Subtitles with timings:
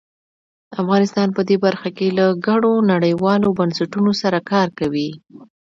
[0.81, 5.09] افغانستان په دې برخه کې له ګڼو نړیوالو بنسټونو سره کار کوي.